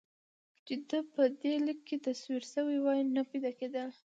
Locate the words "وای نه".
2.81-3.21